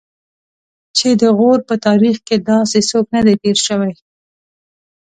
[0.97, 3.93] چې د غور په تاریخ کې داسې څوک نه دی تېر شوی.